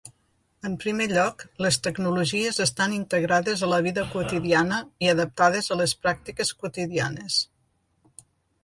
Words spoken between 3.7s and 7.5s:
la vida quotidiana i adaptades a les pràctiques quotidianes.